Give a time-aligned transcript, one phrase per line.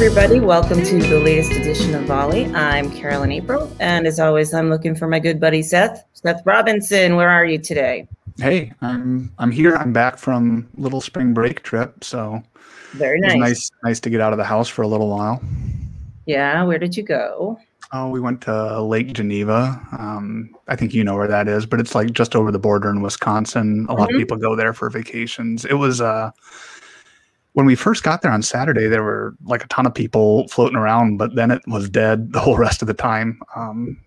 [0.00, 0.38] everybody.
[0.38, 2.46] Welcome to the latest edition of Volley.
[2.54, 6.04] I'm Carolyn April, and as always, I'm looking for my good buddy Seth.
[6.12, 8.06] Seth Robinson, where are you today?
[8.36, 9.74] Hey, I'm I'm here.
[9.74, 12.40] I'm back from little spring break trip, so
[12.92, 13.38] very nice.
[13.38, 15.42] nice, nice to get out of the house for a little while.
[16.26, 17.58] Yeah, where did you go?
[17.92, 19.84] Oh, we went to Lake Geneva.
[19.98, 22.88] Um, I think you know where that is, but it's like just over the border
[22.88, 23.86] in Wisconsin.
[23.88, 23.98] A mm-hmm.
[23.98, 24.18] lot of mm-hmm.
[24.18, 25.64] people go there for vacations.
[25.64, 26.30] It was uh,
[27.58, 30.76] when we first got there on Saturday, there were like a ton of people floating
[30.76, 33.40] around, but then it was dead the whole rest of the time.
[33.56, 34.00] Um,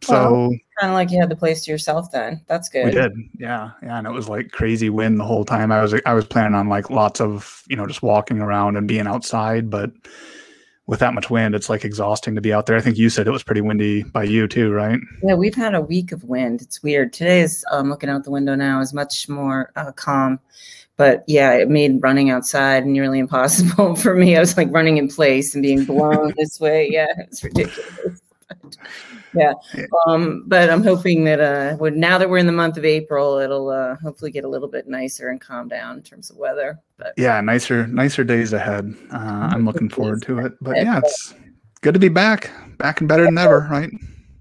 [0.00, 0.48] so well,
[0.80, 2.40] kind of like you had the place to yourself then.
[2.46, 2.86] That's good.
[2.86, 3.12] We did.
[3.36, 3.72] Yeah.
[3.82, 3.98] Yeah.
[3.98, 5.70] And it was like crazy wind the whole time.
[5.70, 8.88] I was, I was planning on like lots of, you know, just walking around and
[8.88, 9.90] being outside, but
[10.86, 12.76] with that much wind, it's like exhausting to be out there.
[12.76, 14.98] I think you said it was pretty windy by you too, right?
[15.22, 16.62] Yeah, we've had a week of wind.
[16.62, 17.12] It's weird.
[17.12, 20.40] Today is um, looking out the window now is much more uh, calm
[20.96, 24.36] but yeah, it made running outside nearly impossible for me.
[24.36, 26.88] I was like running in place and being blown this way.
[26.90, 28.20] Yeah, it's ridiculous.
[28.48, 28.76] But,
[29.34, 29.52] yeah,
[30.06, 33.38] um, but I'm hoping that uh, when, now that we're in the month of April,
[33.38, 36.78] it'll uh, hopefully get a little bit nicer and calm down in terms of weather.
[36.98, 38.94] But yeah, nicer, nicer days ahead.
[39.12, 40.52] Uh, I'm looking forward to it.
[40.60, 41.34] But yeah, it's
[41.80, 43.90] good to be back, back and better than ever, right?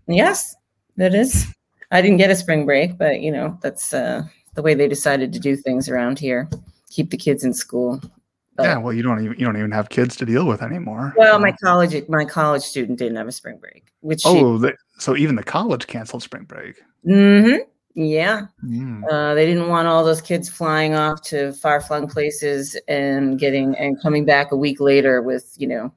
[0.08, 0.56] Yes,
[0.98, 1.48] it is.
[1.90, 4.23] I didn't get a spring break, but you know that's uh,
[4.56, 6.50] the way they decided to do things around here.
[6.90, 8.02] Keep the kids in school.
[8.56, 11.14] But, yeah, well, you don't even you don't even have kids to deal with anymore.
[11.18, 15.18] Well, my college my college student didn't have a spring break, which oh, she, so
[15.18, 16.76] even the college canceled spring break.
[17.08, 17.64] Mm-hmm.
[17.95, 19.04] Yeah, mm.
[19.10, 23.76] uh, they didn't want all those kids flying off to far flung places and getting
[23.78, 25.92] and coming back a week later with you know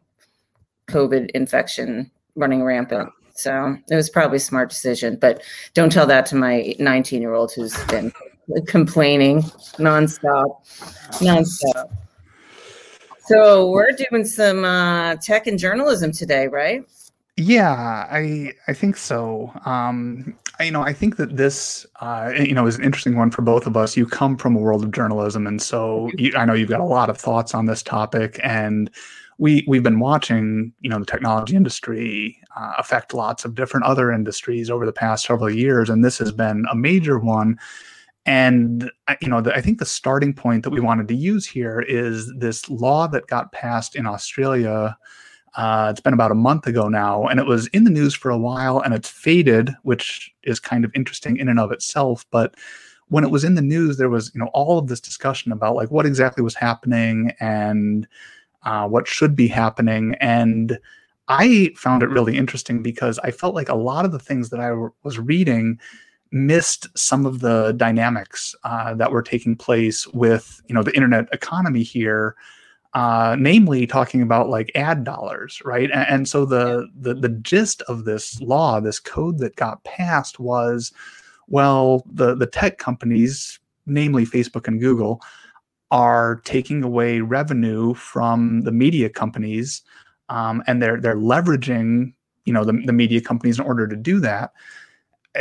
[0.89, 3.11] COVID infection running rampant.
[3.35, 5.43] So it was probably a smart decision, but
[5.75, 8.13] don't tell that to my 19 year old who's been
[8.67, 9.43] complaining
[9.79, 10.65] nonstop,
[11.21, 11.97] nonstop.
[13.27, 16.85] So we're doing some uh, tech and journalism today, right?
[17.37, 19.53] Yeah, I I think so.
[19.65, 23.31] Um, I, you know, I think that this, uh, you know, is an interesting one
[23.31, 23.97] for both of us.
[23.97, 26.85] You come from a world of journalism, and so you, I know you've got a
[26.85, 28.41] lot of thoughts on this topic.
[28.43, 28.91] And
[29.39, 34.11] we we've been watching, you know, the technology industry uh, affect lots of different other
[34.11, 37.59] industries over the past several years, and this has been a major one
[38.27, 41.81] and you know, the, I think the starting point that we wanted to use here
[41.81, 44.97] is this law that got passed in Australia.
[45.55, 48.31] Uh, it's been about a month ago now, and it was in the news for
[48.31, 52.27] a while, and it's faded, which is kind of interesting in and of itself.
[52.33, 52.57] But
[53.09, 55.77] when it was in the news, there was you know all of this discussion about
[55.77, 58.09] like what exactly was happening and
[58.65, 60.79] uh, what should be happening, and
[61.29, 64.61] I found it really interesting because I felt like a lot of the things that
[64.61, 65.79] I w- was reading
[66.33, 71.29] missed some of the dynamics uh, that were taking place with you know the internet
[71.33, 72.37] economy here
[72.95, 75.91] uh, namely talking about like ad dollars right?
[75.91, 80.41] And, and so the, the the gist of this law this code that got passed
[80.41, 80.93] was
[81.49, 85.21] well the the tech companies namely facebook and google
[85.91, 89.83] are taking away revenue from the media companies
[90.29, 92.13] um, and they're they're leveraging
[92.47, 94.53] you know the, the media companies in order to do that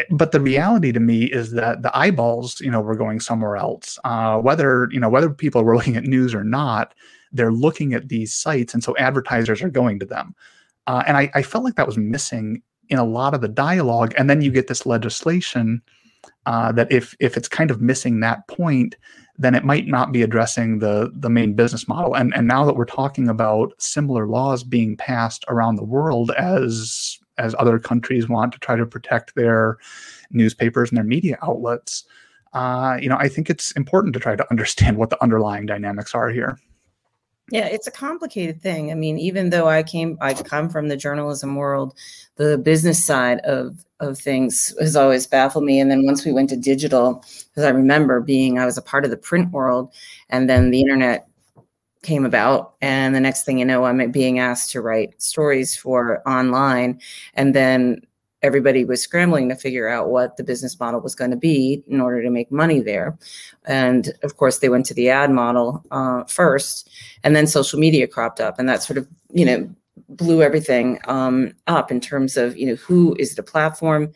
[0.10, 3.98] but the reality to me is that the eyeballs, you know, were going somewhere else.
[4.04, 6.94] Uh, whether you know whether people were looking at news or not,
[7.32, 10.36] they're looking at these sites, and so advertisers are going to them.
[10.88, 14.14] Uh, and I, I, felt like that was missing in a lot of the dialogue.
[14.18, 15.82] And then you get this legislation
[16.46, 18.96] uh, that if if it's kind of missing that point,
[19.38, 22.16] then it might not be addressing the the main business model.
[22.16, 27.20] And and now that we're talking about similar laws being passed around the world as
[27.38, 29.78] as other countries want to try to protect their
[30.32, 32.06] newspapers and their media outlets,
[32.54, 36.16] uh, you know, I think it's important to try to understand what the underlying dynamics
[36.16, 36.58] are here.
[37.52, 38.90] Yeah, it's a complicated thing.
[38.90, 41.96] I mean, even though I came, I come from the journalism world,
[42.38, 45.80] the business side of of things has always baffled me.
[45.80, 49.06] And then once we went to digital, because I remember being, I was a part
[49.06, 49.94] of the print world,
[50.30, 51.28] and then the internet
[52.06, 56.22] came about and the next thing you know i'm being asked to write stories for
[56.28, 57.00] online
[57.34, 58.02] and then
[58.46, 62.00] everybody was scrambling to figure out what the business model was going to be in
[62.00, 63.18] order to make money there.
[63.66, 66.90] And of course they went to the ad model uh, first
[67.24, 69.68] and then social media cropped up and that sort of you know
[70.10, 74.12] blew everything um, up in terms of you know who is the platform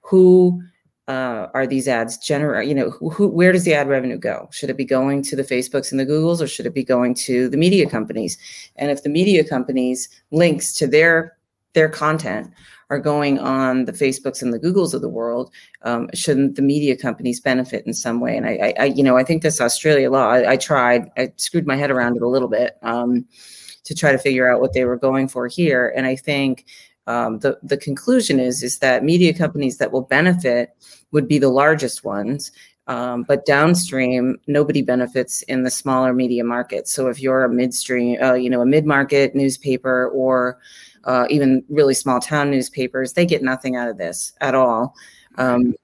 [0.00, 0.62] who
[1.08, 2.68] uh, are these ads generate?
[2.68, 4.48] You know, who, who, where does the ad revenue go?
[4.52, 7.14] Should it be going to the Facebooks and the Googles, or should it be going
[7.14, 8.36] to the media companies?
[8.76, 11.36] And if the media companies links to their
[11.74, 12.50] their content
[12.88, 15.50] are going on the Facebooks and the Googles of the world,
[15.82, 18.36] um, shouldn't the media companies benefit in some way?
[18.36, 20.28] And I, I, you know, I think this Australia law.
[20.28, 21.10] I, I, tried.
[21.16, 22.78] I screwed my head around it a little bit.
[22.82, 23.26] Um,
[23.86, 25.92] to try to figure out what they were going for here.
[25.96, 26.66] And I think
[27.06, 30.70] um, the the conclusion is is that media companies that will benefit
[31.12, 32.52] would be the largest ones.
[32.88, 36.86] Um, but downstream, nobody benefits in the smaller media market.
[36.86, 40.60] So if you're a midstream, uh, you know, a mid-market newspaper or
[41.02, 44.94] uh, even really small town newspapers, they get nothing out of this at all.
[45.36, 45.74] Um,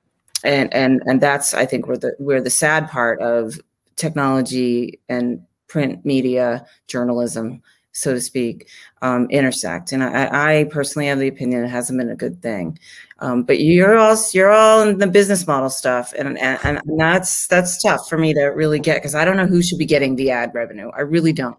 [0.44, 3.60] and and and that's I think where the where the sad part of
[3.96, 8.68] technology and print media journalism so to speak,
[9.02, 9.92] um, intersect.
[9.92, 12.78] And I, I, personally have the opinion it hasn't been a good thing.
[13.20, 17.46] Um, but you're all you're all in the business model stuff, and and, and that's
[17.46, 20.16] that's tough for me to really get because I don't know who should be getting
[20.16, 20.90] the ad revenue.
[20.96, 21.56] I really don't.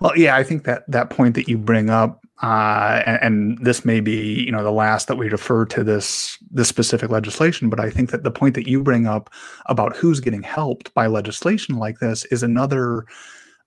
[0.00, 3.84] Well, yeah, I think that that point that you bring up, uh, and, and, this
[3.84, 7.80] may be you know the last that we refer to this this specific legislation, but
[7.80, 9.28] I think that the point that you bring up
[9.66, 13.04] about who's getting helped by legislation like this is another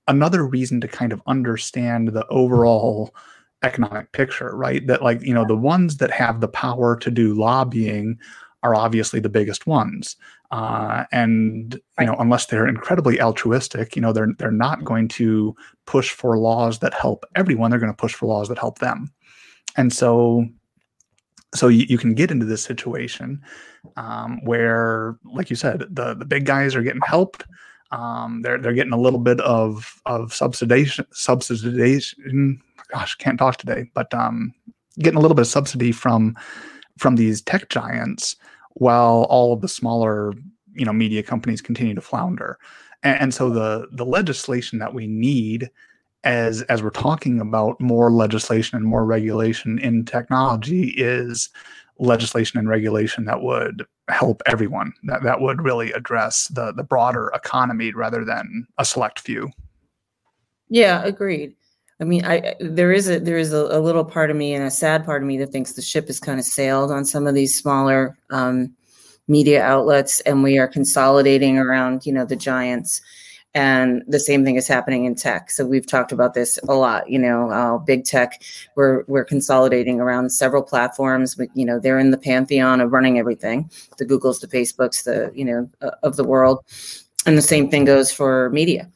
[0.07, 3.13] another reason to kind of understand the overall
[3.63, 4.85] economic picture, right?
[4.87, 8.17] That like, you know, the ones that have the power to do lobbying
[8.63, 10.15] are obviously the biggest ones.
[10.51, 15.55] Uh, and you know, unless they're incredibly altruistic, you know, they're they're not going to
[15.85, 17.71] push for laws that help everyone.
[17.71, 19.11] They're going to push for laws that help them.
[19.77, 20.45] And so,
[21.55, 23.41] so you, you can get into this situation
[23.95, 27.45] um, where, like you said, the the big guys are getting helped,
[27.91, 32.59] um, they're they're getting a little bit of of subsidization subsidization.
[32.91, 34.53] Gosh, can't talk today, but um,
[34.99, 36.35] getting a little bit of subsidy from
[36.97, 38.35] from these tech giants,
[38.73, 40.33] while all of the smaller
[40.73, 42.57] you know media companies continue to flounder.
[43.03, 45.69] And, and so the the legislation that we need
[46.23, 51.49] as as we're talking about more legislation and more regulation in technology is
[51.99, 57.31] legislation and regulation that would help everyone that, that would really address the the broader
[57.33, 59.49] economy rather than a select few.
[60.69, 61.55] Yeah agreed.
[61.99, 64.63] I mean i there is a there is a, a little part of me and
[64.63, 67.27] a sad part of me that thinks the ship has kind of sailed on some
[67.27, 68.73] of these smaller um,
[69.27, 73.01] media outlets and we are consolidating around you know the giants
[73.53, 75.51] and the same thing is happening in tech.
[75.51, 78.41] So we've talked about this a lot you know uh, big tech
[78.75, 83.19] we're we're consolidating around several platforms but you know they're in the pantheon of running
[83.19, 86.63] everything the googles the facebooks the you know uh, of the world.
[87.25, 88.89] And the same thing goes for media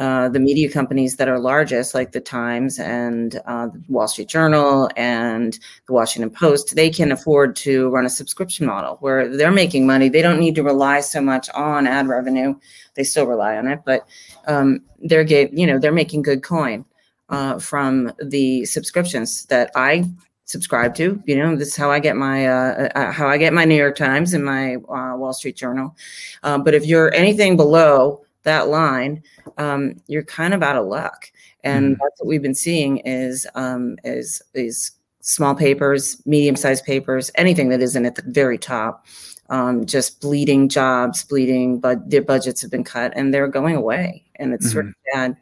[0.00, 4.28] uh, the media companies that are largest, like the Times and uh, the Wall Street
[4.28, 9.50] Journal and the Washington Post, they can afford to run a subscription model where they're
[9.52, 10.08] making money.
[10.08, 12.54] They don't need to rely so much on ad revenue.
[12.94, 14.08] They still rely on it, but
[14.46, 16.86] um, they're get, you know they're making good coin
[17.28, 20.04] uh, from the subscriptions that I
[20.46, 21.22] subscribe to.
[21.26, 23.76] You know, this is how I get my uh, uh, how I get my New
[23.76, 25.94] York Times and my uh, Wall Street Journal.
[26.42, 29.22] Uh, but if you're anything below that line,
[29.58, 31.30] um, you're kind of out of luck.
[31.62, 31.98] And mm.
[32.00, 37.68] that's what we've been seeing is um, is is small papers, medium sized papers, anything
[37.68, 39.06] that isn't at the very top,
[39.50, 44.24] um, just bleeding jobs, bleeding, but their budgets have been cut and they're going away,
[44.36, 44.72] and it's mm-hmm.
[44.72, 45.36] sort of bad.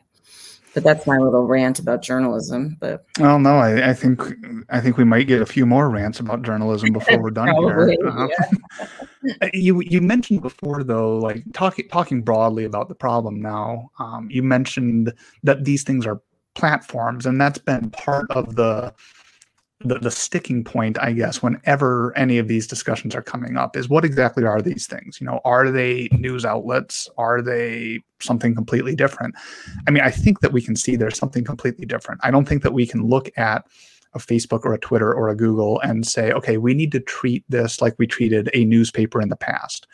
[0.78, 2.76] But that's my little rant about journalism.
[2.78, 4.22] But well, no, I, I think
[4.70, 7.96] I think we might get a few more rants about journalism before we're done Probably,
[8.00, 8.08] here.
[8.08, 8.28] Uh-huh.
[8.28, 8.86] Yeah.
[9.42, 13.90] Uh, you you mentioned before though, like talking talking broadly about the problem now.
[13.98, 16.22] Um, you mentioned that these things are
[16.54, 18.94] platforms, and that's been part of the
[19.80, 23.88] the, the sticking point, I guess, whenever any of these discussions are coming up is
[23.88, 25.20] what exactly are these things?
[25.20, 27.08] You know, are they news outlets?
[27.16, 29.36] Are they something completely different?
[29.86, 32.20] I mean, I think that we can see there's something completely different.
[32.24, 33.66] I don't think that we can look at
[34.14, 37.44] a Facebook or a Twitter or a Google and say, okay, we need to treat
[37.48, 39.86] this like we treated a newspaper in the past.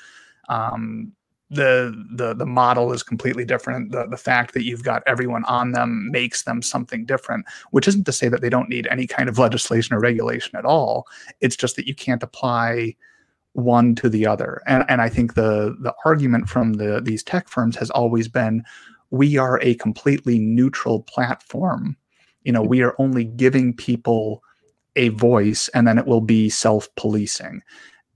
[0.48, 1.12] Um,
[1.54, 3.92] the the the model is completely different.
[3.92, 8.04] The the fact that you've got everyone on them makes them something different, which isn't
[8.04, 11.06] to say that they don't need any kind of legislation or regulation at all.
[11.40, 12.96] It's just that you can't apply
[13.52, 14.62] one to the other.
[14.66, 18.64] And and I think the the argument from the these tech firms has always been
[19.10, 21.96] we are a completely neutral platform.
[22.42, 24.42] You know, we are only giving people
[24.96, 27.62] a voice and then it will be self-policing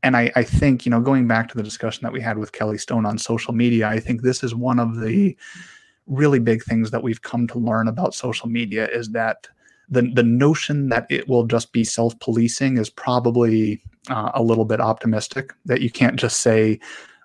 [0.03, 2.53] and I, I, think you know going back to the discussion that we had with
[2.53, 5.37] kelly stone on social media i think this is one of the
[6.07, 9.49] really big things that we've come to learn about social media is that
[9.91, 14.81] the, the notion that it will just be self-policing is probably uh, a little bit
[14.81, 16.79] optimistic that you can't just say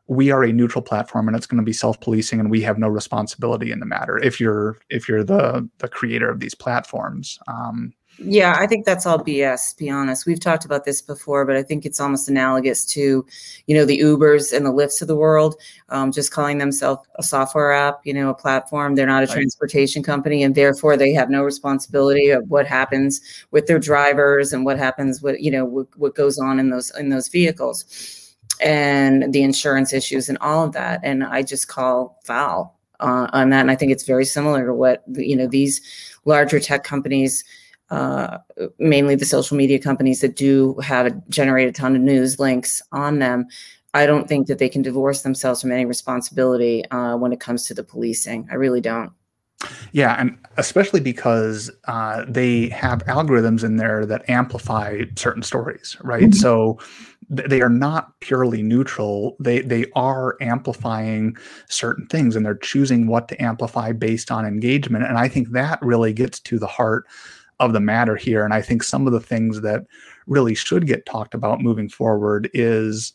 [0.07, 2.87] we are a neutral platform and it's going to be self-policing and we have no
[2.87, 7.39] responsibility in the matter if you're if you're the the creator of these platforms.
[7.47, 10.25] Um, Yeah, I think that's all BS, to be honest.
[10.25, 13.25] We've talked about this before, but I think it's almost analogous to,
[13.65, 15.55] you know, the Ubers and the Lyfts of the world,
[15.89, 18.93] um, just calling themselves a software app, you know, a platform.
[18.95, 19.33] They're not a right.
[19.33, 23.19] transportation company, and therefore they have no responsibility of what happens
[23.51, 26.95] with their drivers and what happens with, you know, what, what goes on in those
[26.97, 30.99] in those vehicles and the insurance issues and all of that.
[31.03, 33.61] And I just call foul uh, on that.
[33.61, 35.81] And I think it's very similar to what, you know, these
[36.25, 37.43] larger tech companies–
[37.89, 38.37] uh,
[38.79, 43.19] mainly the social media companies that do have generate a ton of news links on
[43.19, 43.45] them.
[43.93, 47.67] I don't think that they can divorce themselves from any responsibility uh, when it comes
[47.67, 48.47] to the policing.
[48.51, 49.11] I really don't.
[49.91, 56.23] Yeah, and especially because uh, they have algorithms in there that amplify certain stories, right?
[56.23, 56.31] Mm-hmm.
[56.33, 56.79] So
[57.35, 59.37] th- they are not purely neutral.
[59.39, 61.37] They they are amplifying
[61.69, 65.05] certain things, and they're choosing what to amplify based on engagement.
[65.05, 67.05] And I think that really gets to the heart
[67.59, 68.43] of the matter here.
[68.43, 69.85] And I think some of the things that
[70.27, 73.13] really should get talked about moving forward is,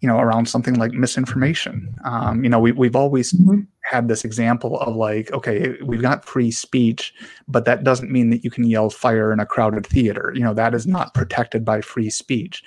[0.00, 1.94] you know, around something like misinformation.
[2.04, 3.60] Um, you know, we, we've always mm-hmm.
[3.82, 7.14] had this example of like, okay, we've got free speech,
[7.46, 10.32] but that doesn't mean that you can yell fire in a crowded theater.
[10.34, 12.62] You know, that is not protected by free speech.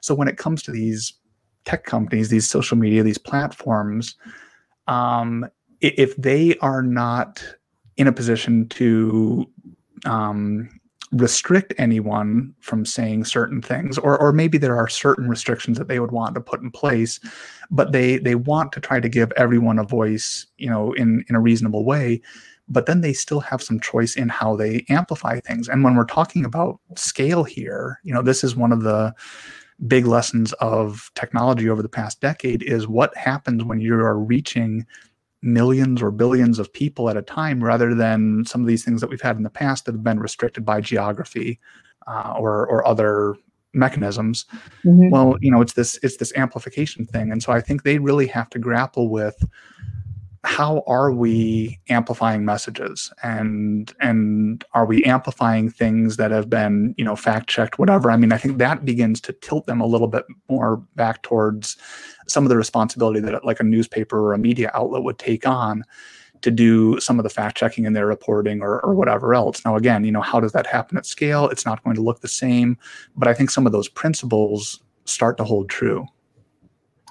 [0.00, 1.12] So when it comes to these
[1.64, 4.16] tech companies, these social media, these platforms,
[4.88, 5.46] um,
[5.80, 7.44] if they are not
[7.96, 9.46] in a position to
[10.04, 10.68] um,
[11.12, 16.00] restrict anyone from saying certain things or or maybe there are certain restrictions that they
[16.00, 17.20] would want to put in place
[17.70, 21.34] but they they want to try to give everyone a voice you know in in
[21.34, 22.20] a reasonable way
[22.66, 25.68] but then they still have some choice in how they amplify things.
[25.68, 29.14] And when we're talking about scale here you know this is one of the
[29.86, 34.86] big lessons of technology over the past decade is what happens when you are reaching
[35.42, 39.10] millions or billions of people at a time rather than some of these things that
[39.10, 41.58] we've had in the past that have been restricted by geography
[42.06, 43.34] uh, or or other
[43.74, 44.44] mechanisms
[44.84, 45.10] mm-hmm.
[45.10, 48.26] well you know it's this it's this amplification thing and so i think they really
[48.26, 49.44] have to grapple with
[50.44, 53.12] how are we amplifying messages?
[53.22, 58.10] And and are we amplifying things that have been you know fact checked whatever?
[58.10, 61.76] I mean i think that begins to tilt them a little bit more back towards
[62.26, 65.84] some of the responsibility that like a newspaper or a media outlet would take on
[66.40, 69.64] to do some of the fact checking in their reporting or, or whatever else.
[69.64, 71.48] Now again you know how does that happen at scale?
[71.50, 72.76] It's not going to look the same
[73.16, 76.06] but i think some of those principles start to hold true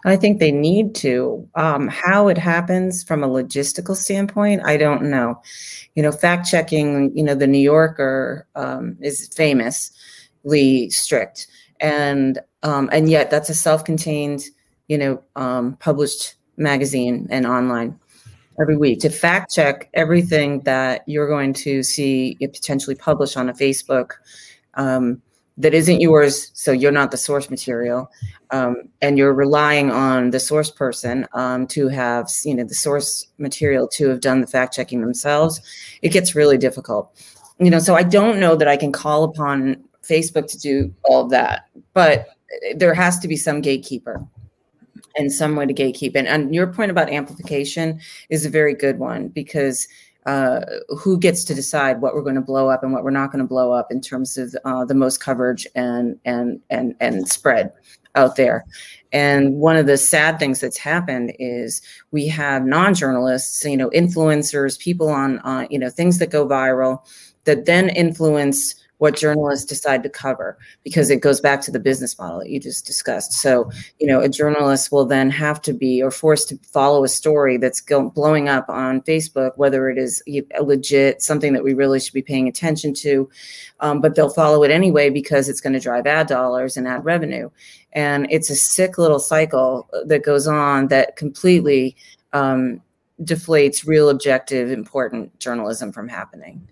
[0.06, 1.48] I think they need to.
[1.56, 5.42] Um, how it happens from a logistical standpoint, I don't know.
[5.96, 11.48] You know, fact checking, you know, the New Yorker um, is famously strict.
[11.80, 14.44] And um, and yet that's a self-contained,
[14.88, 17.98] you know, um, published magazine and online
[18.60, 23.54] every week to fact check everything that you're going to see potentially published on a
[23.54, 24.12] Facebook
[24.76, 25.22] um,
[25.62, 28.10] that isn't yours, so you're not the source material,
[28.50, 33.28] um, and you're relying on the source person um, to have you know the source
[33.38, 35.62] material to have done the fact checking themselves,
[36.02, 37.12] it gets really difficult.
[37.60, 41.24] You know, so I don't know that I can call upon Facebook to do all
[41.24, 42.28] of that, but
[42.76, 44.26] there has to be some gatekeeper
[45.16, 46.16] and some way to gatekeep.
[46.16, 48.00] And, and your point about amplification
[48.30, 49.88] is a very good one because
[50.26, 53.32] uh, who gets to decide what we're going to blow up and what we're not
[53.32, 57.28] going to blow up in terms of uh, the most coverage and and and and
[57.28, 57.72] spread
[58.16, 58.66] out there.
[59.14, 64.80] And one of the sad things that's happened is we have non-journalists, you know, influencers,
[64.80, 67.00] people on, uh, you know, things that go viral
[67.46, 72.20] that then influence what journalists decide to cover because it goes back to the business
[72.20, 73.34] model that you just discussed.
[73.34, 77.08] So, you know, a journalist will then have to be or forced to follow a
[77.08, 80.22] story that's go, blowing up on Facebook, whether it is
[80.62, 83.28] legit, something that we really should be paying attention to,
[83.80, 87.04] um, but they'll follow it anyway because it's going to drive ad dollars and ad
[87.04, 87.50] revenue.
[87.94, 91.96] And it's a sick little cycle that goes on that completely
[92.34, 92.84] um,
[93.24, 96.68] deflates real objective, important journalism from happening.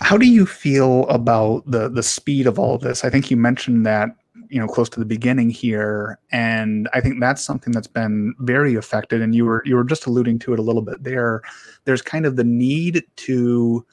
[0.00, 3.04] How do you feel about the the speed of all of this?
[3.04, 4.10] I think you mentioned that
[4.48, 8.74] you know close to the beginning here and i think that's something that's been very
[8.74, 11.42] affected and you were you were just alluding to it a little bit there
[11.84, 13.84] there's kind of the need to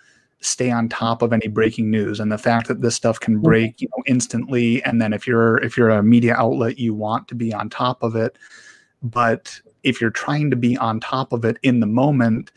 [0.42, 3.44] stay on top of any breaking news and the fact that this stuff can mm-hmm.
[3.44, 7.28] break you know instantly and then if you're if you're a media outlet you want
[7.28, 8.38] to be on top of it
[9.02, 12.52] but if you're trying to be on top of it in the moment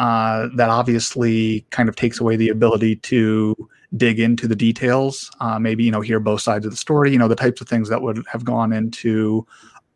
[0.00, 3.54] uh, that obviously kind of takes away the ability to
[3.98, 7.18] dig into the details, uh, maybe you know hear both sides of the story, you
[7.18, 9.46] know the types of things that would have gone into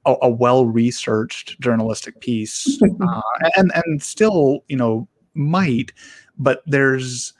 [0.04, 3.23] a, a well-researched journalistic piece, uh,
[3.56, 5.90] and and still you know might,
[6.37, 7.32] but there's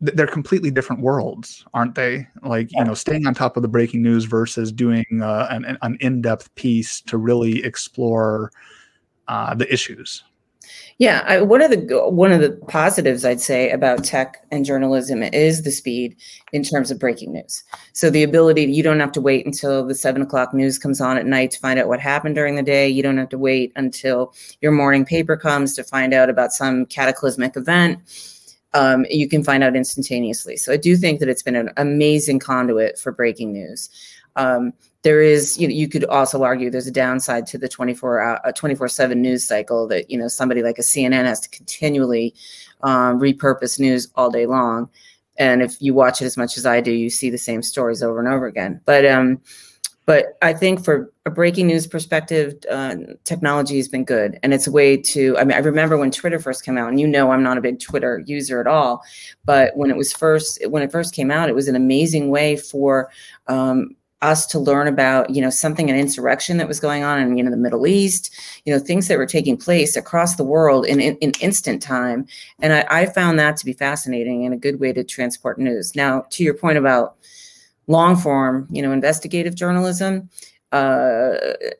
[0.00, 2.28] they're completely different worlds, aren't they?
[2.44, 5.96] Like you know, staying on top of the breaking news versus doing uh, an, an
[6.00, 8.52] in-depth piece to really explore
[9.26, 10.22] uh, the issues.
[10.98, 15.22] Yeah, I, one of the one of the positives I'd say about tech and journalism
[15.22, 16.16] is the speed
[16.52, 17.62] in terms of breaking news.
[17.92, 21.18] So the ability you don't have to wait until the seven o'clock news comes on
[21.18, 22.88] at night to find out what happened during the day.
[22.88, 26.86] You don't have to wait until your morning paper comes to find out about some
[26.86, 27.98] cataclysmic event.
[28.72, 30.56] Um, you can find out instantaneously.
[30.56, 33.90] So I do think that it's been an amazing conduit for breaking news.
[34.36, 34.72] Um,
[35.06, 38.52] there is you know you could also argue there's a downside to the 24 uh,
[38.52, 42.34] 24 7 news cycle that you know somebody like a cnn has to continually
[42.82, 44.90] um, repurpose news all day long.
[45.38, 48.02] And if you watch it as much as i do you see the same stories
[48.02, 48.80] over and over again.
[48.84, 49.40] But um
[50.06, 54.40] but i think for a breaking news perspective uh, technology has been good.
[54.42, 56.98] And it's a way to i mean i remember when twitter first came out and
[56.98, 59.04] you know i'm not a big twitter user at all.
[59.44, 62.56] But when it was first when it first came out it was an amazing way
[62.56, 63.08] for
[63.46, 63.94] um,
[64.26, 67.44] us to learn about you know something an insurrection that was going on in you
[67.44, 71.00] know the middle east you know things that were taking place across the world in,
[71.00, 72.26] in, in instant time.
[72.60, 75.94] And I, I, found that to be fascinating and a good way to transport news.
[75.94, 77.16] Now to your point about
[77.86, 80.28] long form you know investigative journalism
[80.72, 81.36] uh,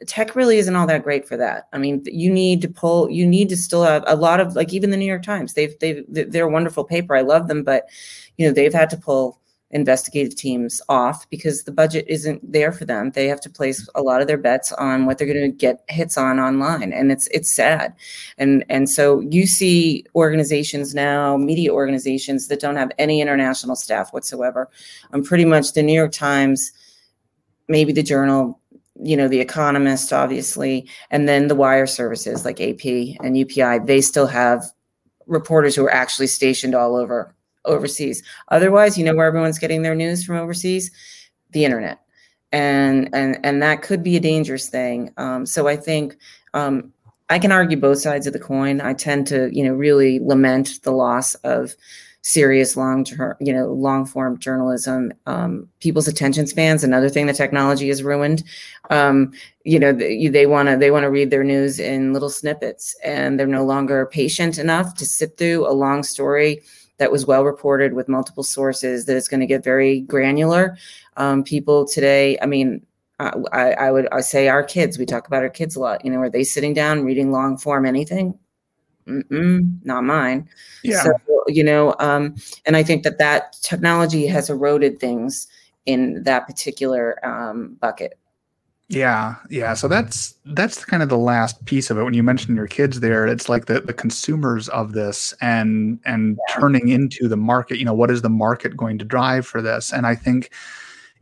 [0.07, 1.67] tech really isn't all that great for that.
[1.73, 4.73] I mean you need to pull you need to still have a lot of like
[4.73, 7.17] even the new york times they've they've they're a wonderful paper.
[7.17, 7.89] I love them but
[8.37, 9.41] you know they've had to pull
[9.77, 13.11] investigative teams off because the budget isn't there for them.
[13.11, 15.85] They have to place a lot of their bets on what they're going to get
[15.89, 17.95] hits on online, and it's it's sad.
[18.39, 24.13] And and so you see organizations now, media organizations that don't have any international staff
[24.13, 24.71] whatsoever.
[25.13, 26.73] I'm um, pretty much the New York Times,
[27.69, 28.59] maybe the Journal.
[28.99, 32.87] You know, The Economist, obviously, and then the wire services like AP
[33.21, 34.65] and UPI, they still have
[35.27, 37.36] reporters who are actually stationed all over
[37.67, 38.23] overseas.
[38.49, 40.91] Otherwise, you know where everyone's getting their news from overseas?
[41.51, 42.01] The internet.
[42.53, 45.13] And and and that could be a dangerous thing.
[45.17, 46.17] Um, so I think
[46.55, 46.93] um,
[47.29, 48.81] I can argue both sides of the coin.
[48.81, 51.75] I tend to, you know, really lament the loss of
[52.27, 55.13] serious long term, you know, long form journalism.
[55.27, 58.43] Um, people's attention spans, another thing that technology has ruined.
[58.91, 59.33] Um,
[59.65, 63.39] you know, they want to they want to read their news in little snippets, and
[63.39, 66.63] they're no longer patient enough to sit through a long story
[66.99, 70.77] that was well reported with multiple sources that it's going to get very granular.
[71.17, 72.85] Um, people today, I mean,
[73.19, 74.99] I, I would I say our kids.
[74.99, 76.05] We talk about our kids a lot.
[76.05, 78.39] You know, are they sitting down reading long form anything?
[79.07, 80.49] Mm-mm, not mine.
[80.83, 81.03] Yeah.
[81.03, 81.13] So
[81.47, 82.35] you know, um,
[82.67, 85.47] and I think that that technology has eroded things
[85.87, 88.19] in that particular um, bucket.
[88.89, 89.75] Yeah, yeah.
[89.75, 92.05] So that's that's kind of the last piece of it.
[92.05, 96.39] When you mentioned your kids there, it's like the the consumers of this and and
[96.49, 96.61] yeah.
[96.61, 97.79] turning into the market.
[97.79, 99.93] You know, what is the market going to drive for this?
[99.93, 100.53] And I think,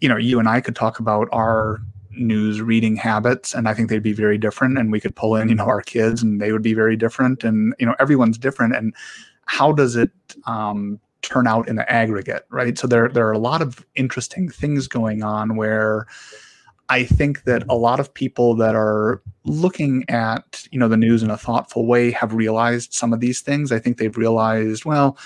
[0.00, 1.80] you know, you and I could talk about our
[2.16, 5.48] news reading habits and i think they'd be very different and we could pull in
[5.48, 8.72] you know our kids and they would be very different and you know everyone's different
[8.72, 8.94] and
[9.46, 10.12] how does it
[10.46, 14.48] um, turn out in the aggregate right so there there are a lot of interesting
[14.48, 16.06] things going on where
[16.88, 21.22] I think that a lot of people that are looking at you know the news
[21.22, 23.72] in a thoughtful way have realized some of these things.
[23.72, 25.16] I think they've realized, well,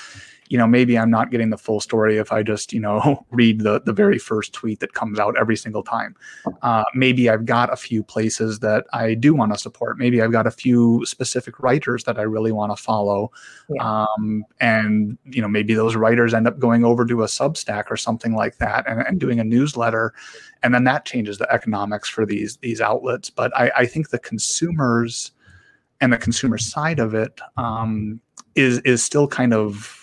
[0.49, 3.61] you know, maybe I'm not getting the full story if I just, you know, read
[3.61, 6.17] the the very first tweet that comes out every single time.
[6.63, 9.99] Uh, maybe I've got a few places that I do want to support.
[9.99, 13.31] Maybe I've got a few specific writers that I really want to follow,
[13.69, 14.05] yeah.
[14.05, 17.97] um, and you know, maybe those writers end up going over to a Substack or
[17.97, 20.15] something like that and, and doing a newsletter,
[20.63, 23.31] and then that changes the economics for these these outlets.
[23.31, 25.33] But I, I think the consumers
[26.01, 28.21] and the consumer side of it um,
[28.55, 29.98] is is still kind of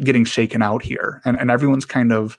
[0.00, 1.20] getting shaken out here.
[1.24, 2.36] And, and everyone's kind of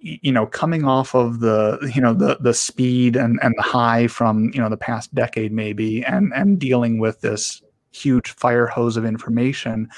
[0.00, 4.06] you know coming off of the you know the the speed and and the high
[4.06, 8.98] from you know the past decade maybe and and dealing with this huge fire hose
[8.98, 9.88] of information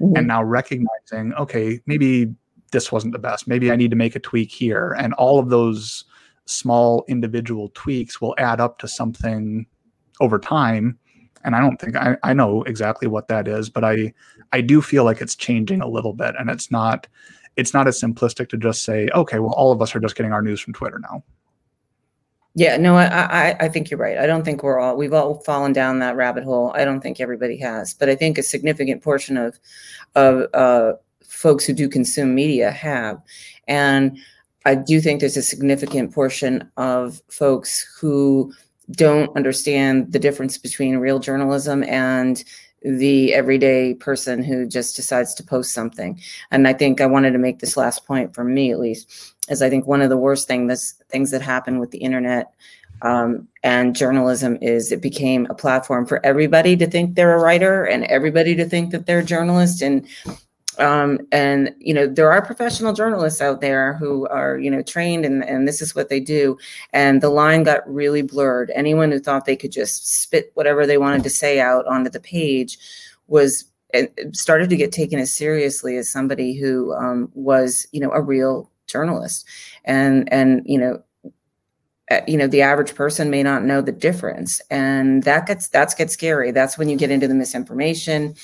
[0.00, 0.14] mm-hmm.
[0.14, 2.32] and now recognizing okay maybe
[2.72, 3.46] this wasn't the best.
[3.46, 4.94] Maybe i need to make a tweak here.
[4.98, 6.04] And all of those
[6.46, 9.66] small individual tweaks will add up to something
[10.20, 10.98] over time
[11.46, 14.12] and I don't think I, I know exactly what that is, but I
[14.52, 17.06] I do feel like it's changing a little bit, and it's not
[17.56, 20.32] it's not as simplistic to just say, okay, well, all of us are just getting
[20.32, 21.22] our news from Twitter now.
[22.54, 24.18] Yeah, no, I, I, I think you're right.
[24.18, 26.72] I don't think we're all we've all fallen down that rabbit hole.
[26.74, 29.58] I don't think everybody has, but I think a significant portion of
[30.16, 33.22] of uh, folks who do consume media have,
[33.68, 34.18] and
[34.64, 38.52] I do think there's a significant portion of folks who
[38.90, 42.44] don't understand the difference between real journalism and
[42.82, 46.20] the everyday person who just decides to post something.
[46.50, 49.62] And I think I wanted to make this last point for me at least, is
[49.62, 52.52] I think one of the worst thing that's things that happen with the internet
[53.02, 57.84] um, and journalism is it became a platform for everybody to think they're a writer
[57.84, 60.06] and everybody to think that they're a journalist and
[60.78, 65.24] um, and you know there are professional journalists out there who are you know trained
[65.24, 66.58] and, and this is what they do.
[66.92, 68.70] And the line got really blurred.
[68.74, 72.20] Anyone who thought they could just spit whatever they wanted to say out onto the
[72.20, 72.78] page
[73.28, 73.64] was
[74.32, 78.70] started to get taken as seriously as somebody who um, was you know a real
[78.86, 79.46] journalist.
[79.84, 81.02] And and you know
[82.10, 84.60] uh, you know the average person may not know the difference.
[84.70, 86.50] And that gets that's gets scary.
[86.50, 88.34] That's when you get into the misinformation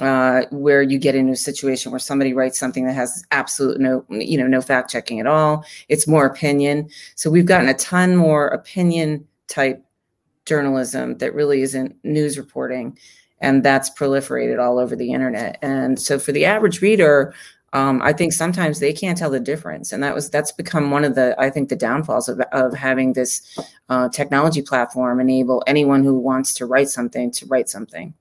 [0.00, 4.04] uh, where you get into a situation where somebody writes something that has absolute no,
[4.08, 5.64] you know, no fact checking at all.
[5.88, 6.88] It's more opinion.
[7.14, 9.84] So we've gotten a ton more opinion type
[10.46, 12.98] journalism that really isn't news reporting,
[13.40, 15.58] and that's proliferated all over the internet.
[15.62, 17.34] And so for the average reader,
[17.72, 21.04] um, I think sometimes they can't tell the difference, and that was that's become one
[21.04, 23.58] of the I think the downfalls of of having this
[23.90, 28.14] uh, technology platform enable anyone who wants to write something to write something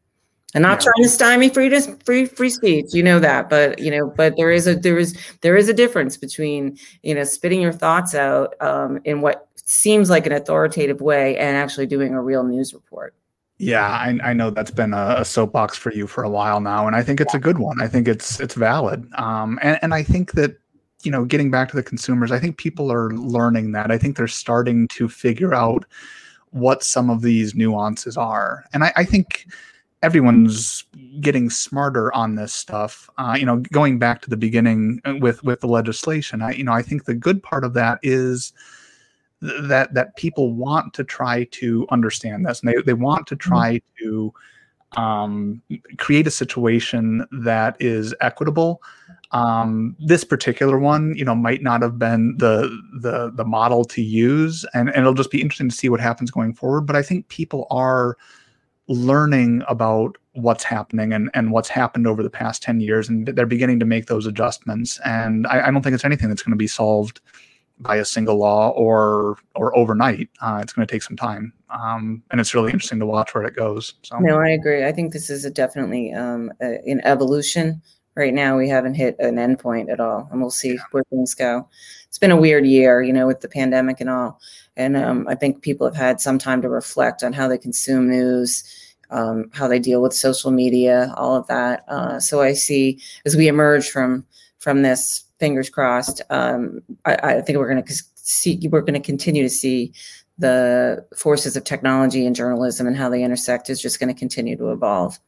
[0.53, 0.91] and not yeah.
[0.91, 4.35] trying to stymie free to free free speech you know that but you know but
[4.37, 8.15] there is a there is there is a difference between you know spitting your thoughts
[8.15, 12.73] out um, in what seems like an authoritative way and actually doing a real news
[12.73, 13.13] report.
[13.57, 16.87] Yeah i, I know that's been a, a, soapbox for you for a while now
[16.87, 17.39] and i think it's yeah.
[17.39, 17.81] a good one.
[17.81, 19.07] I think it's it's valid.
[19.15, 20.57] Um, and, and i think that
[21.03, 23.91] you know getting back to the consumers i think people are learning that.
[23.91, 25.85] I think they're starting to figure out
[26.51, 28.63] what some of these nuances are.
[28.73, 29.45] And i, I think
[30.01, 30.85] everyone's
[31.19, 33.09] getting smarter on this stuff.
[33.17, 36.63] Uh, you know, going back to the beginning uh, with with the legislation, I you
[36.63, 38.53] know I think the good part of that is
[39.41, 43.49] that that people want to try to understand this, and they they want to mm-hmm.
[43.49, 44.33] try to
[44.97, 45.61] um,
[45.97, 48.81] create a situation that is equitable.
[49.31, 52.69] Um, this particular one, you know, might not have been the
[53.01, 56.31] the the model to use, and, and it'll just be interesting to see what happens
[56.31, 56.81] going forward.
[56.81, 58.17] But I think people are
[58.89, 63.45] learning about what's happening and, and what's happened over the past 10 years and they're
[63.45, 64.99] beginning to make those adjustments.
[65.05, 67.21] And i, I don't think it's anything that's going to be solved
[67.79, 70.29] by a single law or or overnight.
[70.41, 71.53] Uh, it's going to take some time.
[71.69, 74.17] Um, and it's really interesting to watch where it goes so.
[74.19, 74.85] No i agree.
[74.85, 77.81] I think this is a definitely um, a, an evolution.
[78.15, 80.81] Right now we haven't hit an endpoint at all and we'll see yeah.
[80.91, 81.69] where things go.
[82.07, 84.39] It's been a weird year you know with the pandemic and all.
[84.75, 88.09] And um, i think people have had some time to reflect on how they consume
[88.09, 88.63] news
[89.11, 91.83] um, how they deal with social media, all of that.
[91.87, 94.25] Uh, so I see as we emerge from
[94.59, 96.21] from this, fingers crossed.
[96.29, 99.93] Um, I, I, think we're going to see we're going to continue to see
[100.37, 104.57] the forces of technology and journalism and how they intersect is just going to continue
[104.57, 105.19] to evolve.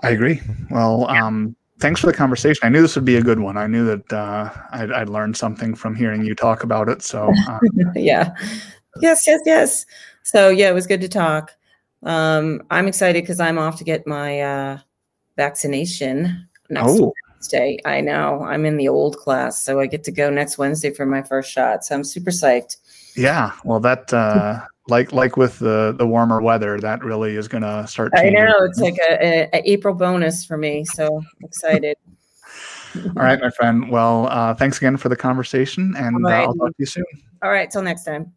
[0.00, 0.40] I agree.
[0.70, 2.60] Well, um, thanks for the conversation.
[2.64, 3.56] I knew this would be a good one.
[3.56, 7.02] I knew that uh, I'd, I'd learned something from hearing you talk about it.
[7.02, 7.60] So, uh,
[7.94, 8.34] yeah,
[9.00, 9.86] yes, yes, yes.
[10.22, 11.52] So, yeah, it was good to talk.
[12.02, 14.78] Um, I'm excited because I'm off to get my uh,
[15.36, 17.12] vaccination next oh.
[17.34, 17.78] Wednesday.
[17.84, 21.06] I know I'm in the old class, so I get to go next Wednesday for
[21.06, 21.84] my first shot.
[21.84, 22.76] So I'm super psyched.
[23.16, 27.62] Yeah, well, that uh, like like with the the warmer weather, that really is going
[27.62, 28.12] to start.
[28.14, 28.36] Changing.
[28.38, 31.96] I know it's like a, a, a, April bonus for me, so excited.
[32.94, 33.90] All right, my friend.
[33.90, 36.28] Well, uh, thanks again for the conversation, and uh.
[36.28, 37.04] I'll talk to you soon.
[37.42, 38.32] All right, till next time.